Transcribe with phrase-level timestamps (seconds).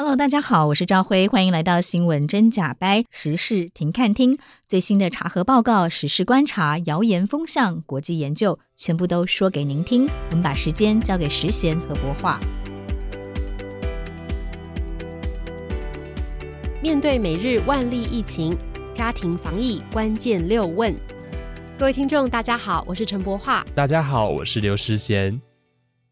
[0.00, 10.08] Hello，大家好，我是赵辉，欢迎来到新闻真假掰时事停看听，最新的查核报告、时事观察、谣言风向、国际研究，全部都说给您听。
[10.30, 12.38] 我们把时间交给时贤和博化。
[16.80, 18.56] 面对每日万例疫情，
[18.94, 20.94] 家庭防疫关键六问。
[21.76, 23.66] 各位听众，大家好，我是陈博化。
[23.74, 25.42] 大家好，我是刘时贤。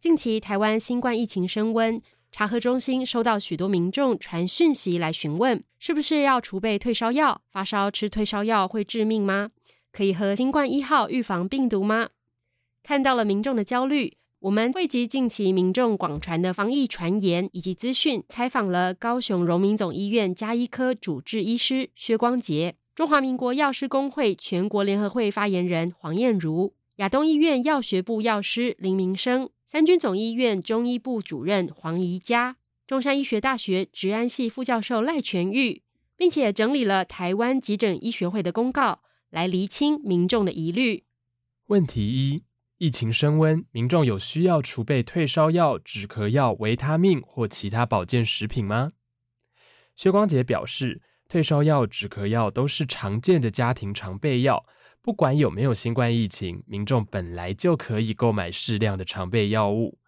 [0.01, 2.03] 近期台湾新冠疫情升温。
[2.33, 7.41] 查核中心收到许多民众传讯息来询问，是不是要储备退烧药？
[7.51, 9.51] 发烧吃退烧药会致命吗？
[9.91, 12.11] 可以喝新冠一号预防病毒吗？
[12.83, 29.49] 看到了民众的焦虑，我们汇集近期民众广传的防疫传言以及资讯，采访了高雄荣民总医院加医科主治医师薛光杰、中华民国药师公会全国联合会发言人黄燕如、亚东医院药学部药师林明生。
[29.69, 35.83] 三军总医院中医部主任黄宜佳，中山医学大学职安系副教授赖全玉，
[36.17, 41.03] 并且整理了台湾急诊医学会的公告，来厘清民众的疑虑。
[41.67, 42.45] 问题一：
[42.79, 48.93] 疫情升温，民众有需要储备退烧药、止咳药、维他命或其他保健食品吗？
[49.97, 54.65] 薛光杰表示，退烧药、止咳药都是常见的家庭常备药。
[55.03, 59.99] 不管有没有新冠疫情，民众本来就可以购买适量的常备药物。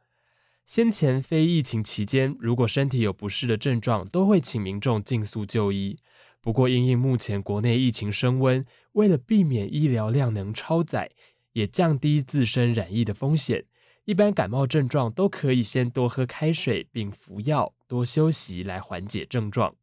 [0.66, 5.98] 先前非疫情期间，如果身体有不适的症状，都会请民众尽速就医。
[6.40, 11.10] 不过，因应目前国内疫情升温，为了避免医疗量能超载，
[11.52, 13.64] 也降低自身染疫的风险，
[14.04, 19.74] 一般感冒症状都可以先多喝开水，并服药，多休息来缓解症状。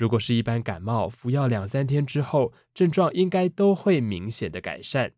[0.00, 5.12] 如果是一般感冒，服药两三天之后，症状应该都会明显的改善。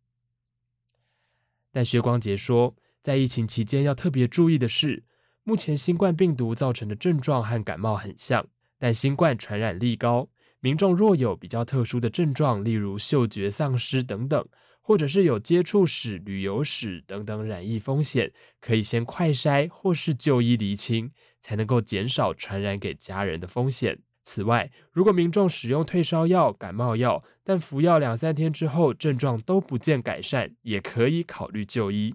[1.71, 5.05] 但薛光杰说，在疫情期间要特别注意的是，
[5.45, 10.29] 目前新冠病毒造成的症状和感冒很像，但新冠传染力高，
[10.59, 14.45] 民众若有比较特殊的症状，例如嗅觉丧失等等，
[14.81, 24.01] 或者是有接触史、旅游史等等染疫风险，可以先快筛或是就医厘清，才能够减少传染给家人的风险。
[24.23, 32.15] 此外，如果民众使用退烧药、感冒药，但服药两三天之后症状都不见改善，也可以考虑就医。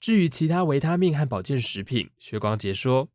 [0.00, 3.08] 至于其他维他命和保健食品，薛光杰说，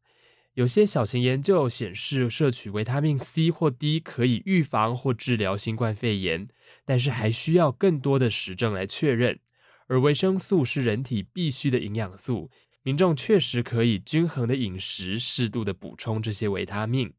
[0.54, 6.48] 有些小型研究显示摄取维他命 C 或 D 可以预防或治疗新冠肺炎，
[6.86, 9.40] 但是还需要更多的实证来确认。
[9.88, 12.50] 而维生素是人体必需的营养素，
[12.84, 17.14] 民众确实可以均衡的饮食，适度的补充这些维他命。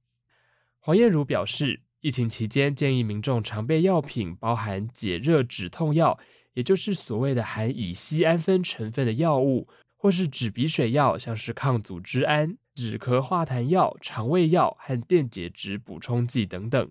[0.88, 6.18] 黄燕如表示，疫情期间建议民众常备药品包含解热止痛药，
[6.54, 9.68] 也就是所谓的含乙酰氨酚成分的药物，
[9.98, 16.90] 或是止鼻水药，像是抗组织胺、止咳化痰药、肠胃药和电解质补充剂等等。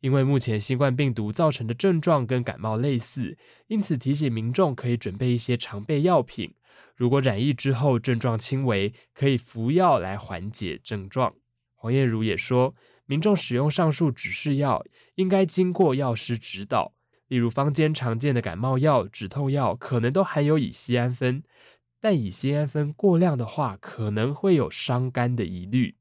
[0.00, 6.52] 因为目前新冠病毒造成的症状跟感冒类似，因此提醒民众可以准备一些常备药品。
[6.96, 11.32] 如果染疫之后症状轻微，可以服药来缓解症状。
[11.76, 12.74] 黄燕如也说，
[13.10, 16.92] 民众使用上述指示药，应该经过药师指导。
[17.26, 21.42] 例如，坊间常见的感冒药、止痛药，可能都含有乙酰氨酚，
[22.00, 25.96] 但乙酰氨酚过量的话，可能会有伤肝的疑虑。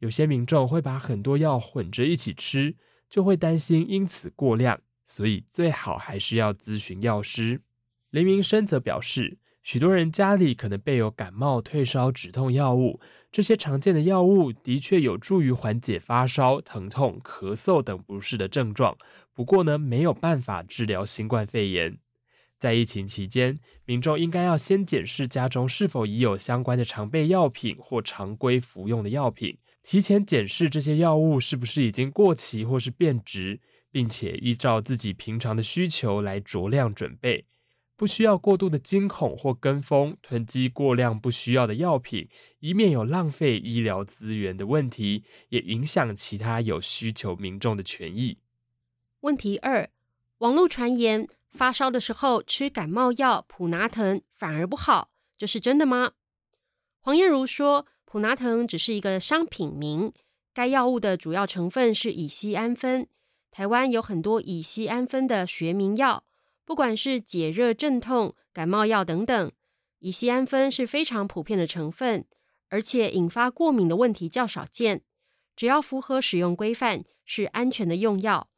[0.00, 2.74] 有些民众会把很多药混着一起吃，
[3.08, 7.62] 就会担心因此过量，所以最好还是要咨询药师。
[8.10, 13.00] 林明生则表示，许多人家里可能备有感冒、退烧、止痛药物，
[13.32, 18.96] 这些常见的药物的确有助于缓解发烧、疼痛、咳嗽等不适的症状。
[19.34, 21.98] 不过呢，没有办法治疗新冠肺炎。
[22.60, 33.58] 在疫情期间，民众应该要先检视家中是否已有相关的常备药品或常规服用的药品，提前检视这些药物是不是已经过期或是变质，
[33.90, 37.46] 并且依照自己平常的需求来酌量准备。
[37.96, 42.28] 不需要过度的惊恐或跟风囤积过量不需要的药品，
[42.60, 48.38] 以免有浪费医疗资源的问题，也影响其他有需求民众的权益。
[49.20, 49.88] 问题二：
[50.38, 56.12] 网络传言发烧的时候吃感冒药普拿疼反而不好，这是真的吗？
[57.00, 60.12] 黄燕如说，普拿疼只是一个商品名，
[60.52, 63.08] 该药物的主要成分是乙醯胺酚。
[63.50, 66.24] 台湾有很多乙醯胺酚的学名药，
[66.66, 69.52] 不管是解热镇痛、感冒药等等，
[70.00, 72.26] 乙酰胺酚是非常普遍的成分，
[72.68, 75.02] 而且引发过敏的问题较少见。
[75.54, 78.50] 只要符合使用规范，是安全的用药。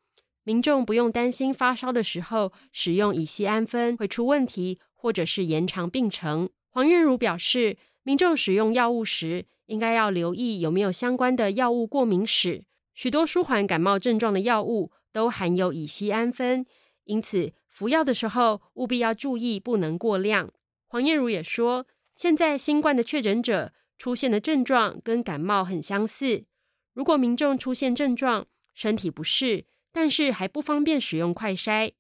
[0.43, 6.49] 民众不用担心发烧的时候使用乙酰胺酚会出问题，或者是延长病程。
[6.71, 12.65] 黄彦如表示，民众使用药物时，应该要留意有没有相关的药物过敏史。
[12.95, 16.65] 许多舒缓感冒症状的药物都含有乙酰胺酚，
[17.05, 20.53] 因此服药的时候务必要注意，不能过量。
[20.89, 21.87] 黄燕如也说，
[22.17, 26.45] 现在新冠的确诊者出现的症状跟感冒很相似。
[26.93, 31.93] 如果民众出现症状，身体不适，但是还不方便使用快筛，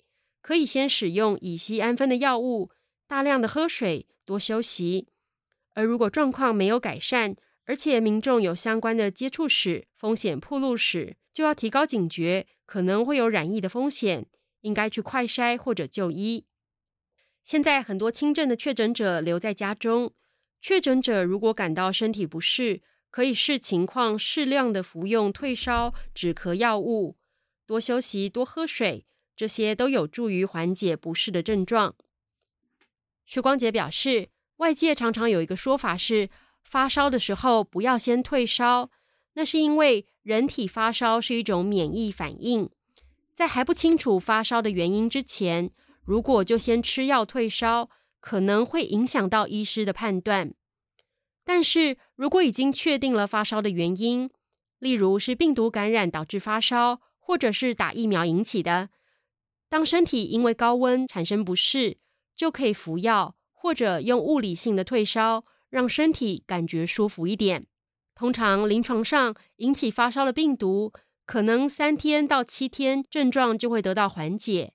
[0.42, 2.72] 可以先使用乙烯胺酚的药物，
[3.06, 5.06] 大量的喝水，多休息。
[5.74, 7.36] 而如果状况没有改善，
[7.66, 14.26] 而且民众有相关的接触史、风险暴露史，就要提高警觉，可能会有染疫的风险，
[14.68, 16.44] 应该去快筛或者就医。
[17.42, 20.12] 现在很多轻症的确诊者留在家中，
[20.60, 27.16] 确诊者如果感到身体不适，可以视情况适量的服用退烧、止咳药物，
[27.66, 29.04] 多休息、多喝水，
[29.34, 31.96] 这些都有助于缓解不适的症状。
[33.26, 34.28] 薛光杰表示。
[34.58, 36.30] 外界常常有一个说法是，
[36.64, 38.90] 发烧的时候不要先退烧，
[39.34, 42.68] 那是因为人体发烧是一种免疫反应，
[43.38, 45.70] 在还不清楚发烧的原因之前，
[46.02, 47.88] 如果就先吃药退烧，
[48.18, 50.52] 可能会影响到医师的判断。
[51.44, 54.28] 但是如果已经确定了发烧的原因，
[54.80, 58.88] 例如是病毒感染导致发烧，或者是打疫苗引起的，
[59.68, 61.98] 当身体因为高温产生不适，
[62.34, 63.36] 就可以服药。
[63.52, 67.68] 或者用物理性的退烧，让身体感觉舒服一点。
[68.16, 70.92] 通常临床上引起发烧的病毒，
[71.28, 74.72] 可能三天到七天症状就会得到缓解。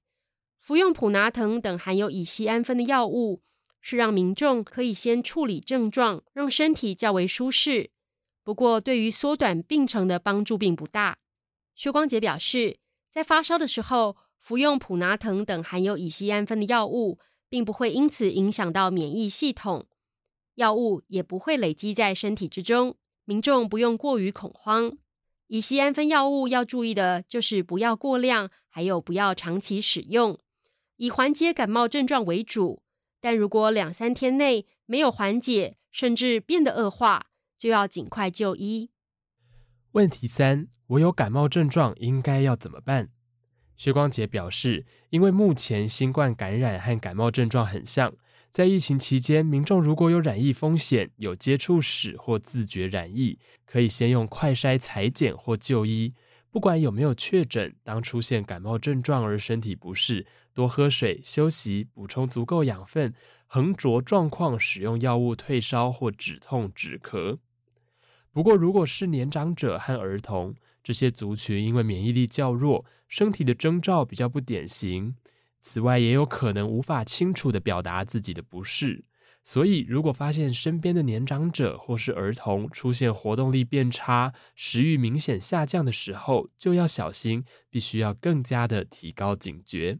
[0.59, 3.41] 服用普拿藤等含有乙烯胺酚的药物，
[3.81, 7.89] 是让民众可以先处理症状，让身体较为舒适。
[8.43, 11.17] 不过，对于缩短病程的帮助并不大。
[11.73, 12.77] 薛光杰表示，
[13.09, 17.17] 在发烧的时候服用普拿藤等含有乙烯胺酚的药物。
[17.49, 19.85] 并不会因此影响到免疫系统，
[20.55, 22.95] 药物也不会累积在身体之中，
[23.25, 24.97] 民众不用过于恐慌。
[25.53, 30.39] 乙酰胺酚药物要注意的就是不要过量，还有不要长期使用，
[30.95, 32.81] 以缓解感冒症状为主。
[33.21, 38.89] 但如果两三天内没有缓解，甚至变得恶化，就要尽快就医。
[39.91, 43.09] 问题三：我有感冒症状，应该要怎么办？
[43.77, 48.11] 薛光杰表示，因为目前新冠感染和感冒症状很像，
[48.53, 56.13] 在疫情期间，民众如果有染疫风险、有接触史或自觉染疫，可以先用快筛裁剪或就医。
[56.51, 63.11] 不管有没有确诊，当出现感冒症状而身体不适，多喝水、休息、补充足够养分，
[63.47, 67.39] 横着状况使用药物退烧或止痛止咳。
[68.31, 70.53] 不过，如果是年长者和儿童，
[70.83, 75.15] 这些族群因为免疫力较弱，身体的征兆比较不典型。
[75.63, 79.05] 此外，也有可能无法清楚地表达自己的不适。
[79.45, 89.99] 所以，如果发现身边的年长者或是儿童出现活动力变差、食欲明显下降的时候，就要小心，必须要更加的提高警觉。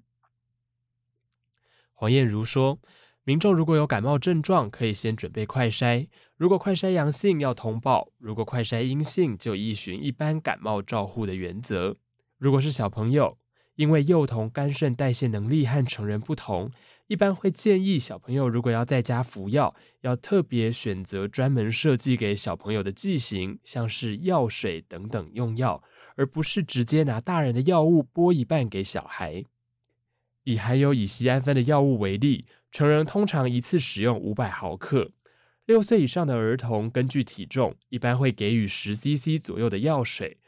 [1.93, 2.79] 黄燕如说。
[3.25, 6.09] 民众如果有感冒症状，可以先准备快筛。
[6.35, 11.95] 如果快筛阳性，要通报；如果快筛阴性，就依循一般感冒照护的原则。
[12.37, 13.37] 如果是小朋友，
[13.75, 16.71] 因为幼童肝肾代谢能力和成人不同，
[17.07, 25.83] 一般会建议小朋友如果要在家服药，要特别选择专门设计给小朋友的剂型，像是药水等等用药，
[26.15, 29.43] 而不是直接拿大人的药物拨一半给小孩。
[30.43, 32.45] 以含有乙酰胺酚的药物为例。
[32.73, 35.11] 成人通常一次使用五百毫克，
[35.67, 40.39] 六岁以上的儿童根据体重，一般会给予十 CC 左右的药水，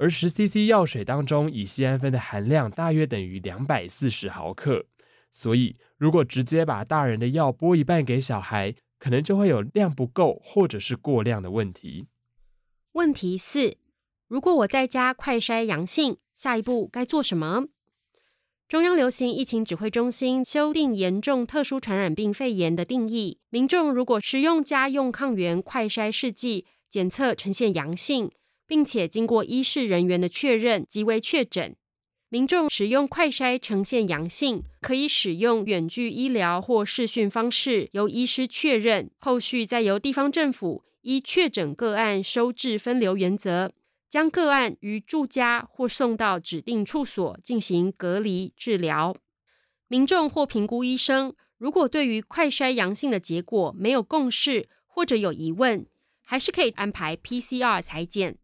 [0.00, 4.86] 而十 CC 药水当中乙酰胺酚的含量大约等于两百四十毫克，
[5.30, 12.06] 所以如果直接把大人的药拨一半给小孩，可能就会有量不够或者是过量的问题。
[12.92, 13.76] 问题四：
[14.26, 17.66] 如果我在家快筛阳性，下一步该做什么？
[18.66, 28.30] 中央流行疫情指挥中心修订严重特殊传染病肺炎的定义，民众如果使用家用抗原快筛试剂检测呈现阳性，
[28.70, 31.74] 并且经过医事人员的确认即为确诊。
[32.28, 43.72] 民众使用快筛呈现阳性，可以使用远距医疗或视讯方式由医师确认，后续再由地方政府依确诊个案收治分流原则，
[44.08, 49.16] 将个案于住家或送到指定处所进行隔离治疗。
[49.88, 55.84] 民众或评估医生，如果对于快筛阳性的结果没有共识或者有疑问，
[56.22, 58.38] 还是可以安排 PCR 裁检。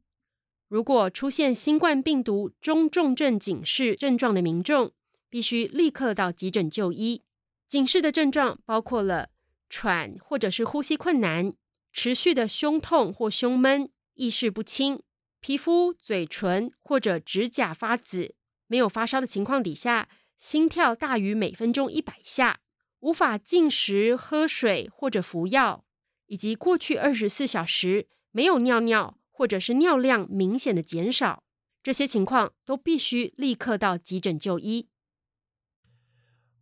[0.69, 4.91] 如果出现新冠病毒中重症警示症状的民众，
[5.31, 7.23] 必须立刻到急诊就医。
[7.69, 9.29] 警示的症状包括了
[9.69, 11.53] 喘或者是呼吸困难、
[11.93, 15.01] 持续的胸痛或胸闷、意识不清、
[15.41, 18.35] 皮肤、嘴唇或者指甲发紫、
[18.67, 22.61] 没有发烧的情况底下，心跳大于每分钟一百下、
[23.01, 25.85] 无法进食、喝水或者服药，
[26.27, 29.17] 以及过去二十四小时没有尿尿。
[29.37, 31.43] 或者是尿量明显的减少，
[31.83, 34.89] 这些情况都必须立刻到急诊就医。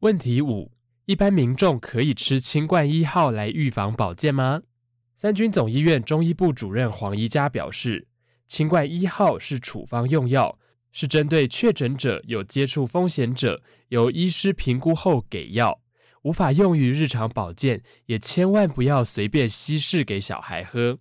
[0.00, 0.72] 问题五：
[1.04, 4.62] 一般民众可以吃清冠一号来预防保健吗？
[5.14, 8.08] 三军总医院中医部主任黄宜佳表示，
[8.48, 10.58] 清冠一号是处方用药，
[10.90, 15.80] 是针对确诊者有接触风险者，由医师评估后给药，
[16.22, 20.98] 无法用于日常保健，也千万不要随便稀释给小孩喝。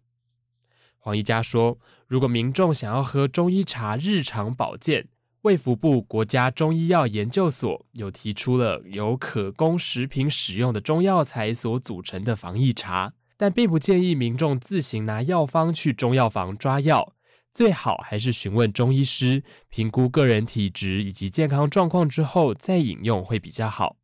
[1.04, 5.10] 黄宜佳说：“如果民众想要喝中医茶日常保健，
[5.42, 17.14] 卫福部国家中医药研究所有提出了由可供食品使用的中药材所组成的防疫茶，但并不建议民众自行拿药方去中药房抓药，
[17.54, 23.98] 最好还是询问中医师评估个人体质以及健康状况之后再饮用会比较好。”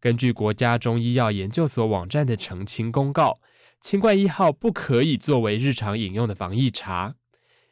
[0.00, 3.40] 根据国家中医药研究所网站的澄清公告。
[3.82, 7.16] 清冠一号不可以作为日常饮用的防疫茶，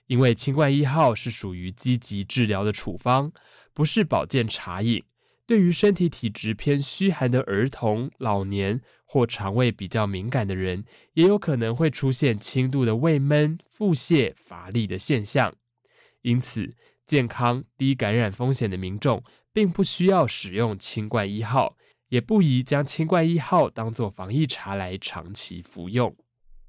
[0.06, 3.32] 因为清冠一号是属于积极治疗的处方，
[3.72, 5.04] 不是保健茶饮。
[5.46, 15.54] 对于身体体质偏虚寒的儿童、老年或肠胃比较敏感的人，也有可能会出现轻度的胃闷、腹泻、乏力的现象。
[16.22, 16.74] 因此，
[17.06, 21.76] 健康低感染风险的民众，并不需要使用清冠一号。
[22.10, 26.14] 也不宜将清冠一号当作防疫茶来长期服用。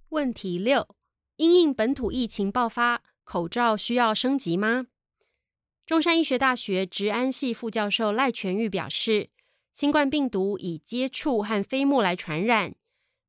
[0.09, 0.87] 问题六：
[1.35, 4.87] 因应本土疫情爆发，口罩需要升级吗？
[5.85, 9.29] 中山医学大学植安系副教授赖全玉表示，
[9.73, 12.75] 新冠病毒以接触和飞沫来传染，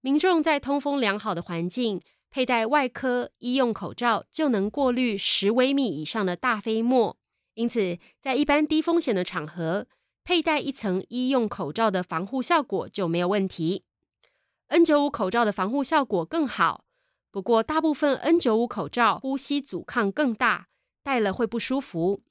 [0.00, 7.16] 民众在通风良好的环境佩戴外科医用口罩，就能过滤十微米以上的大飞沫。
[7.54, 9.86] 因此，在一般低风险的场合，
[10.24, 13.82] 佩戴一层医用口罩的防护效果就没有问题。
[14.68, 16.84] N95 口罩的防护效果更好，
[17.30, 20.68] 不过大部分 N95 口罩呼吸阻抗更大，
[21.02, 22.22] 戴了会不舒服。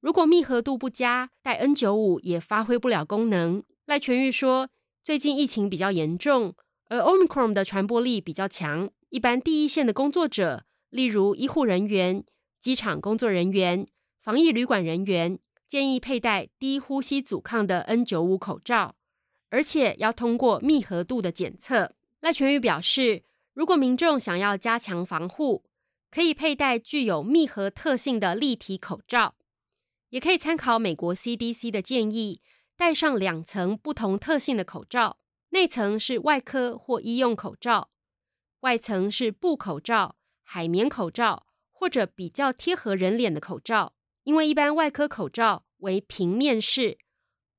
[0.00, 3.62] 如果密合度不佳，戴 N95 也发挥不了功能。
[3.86, 4.68] 赖全玉说，
[5.04, 6.54] 最近疫情比较严重，
[6.88, 12.24] 而 Omicron 的传播力比较强，一般第一线的工作者，例如医护人员、
[12.60, 13.86] 机场工作人员、
[14.20, 15.38] 防疫旅馆人员。
[15.68, 18.96] 建议佩戴低呼吸阻抗的 N95 口罩，
[19.50, 21.94] 而且要通过密合度的检测。
[22.20, 23.22] 赖全宇表示，
[23.52, 25.64] 如果民众想要加强防护，
[26.10, 29.34] 可以佩戴具有密合特性的立体口罩，
[30.08, 32.40] 也可以参考美国 CDC 的建议，
[32.74, 35.18] 戴上两层不同特性的口罩，
[35.50, 37.90] 内层是外科或医用口罩，
[38.60, 43.92] 外层是布口罩、海绵口罩或者比较贴合人脸的口罩。
[44.28, 46.98] 因为一般外科口罩为平面式，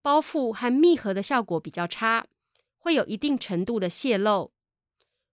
[0.04, 2.28] 包覆和密合的效果比较差，
[2.78, 4.52] 会有一定程度的泄漏。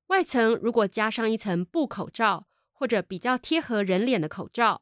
[0.06, 4.80] 外层如果加上一层布口罩或者比较贴合人脸的口罩，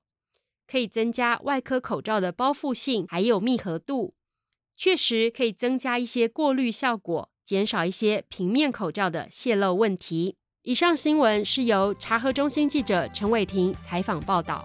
[0.69, 4.15] 可以增加外科口罩的包覆性还有密合度，
[4.77, 10.37] 确实可以增加一些过滤效果，减少一些平面口罩的泄漏问题。
[10.63, 14.65] 以上新闻是由查核中心记者陈伟霆采访报道。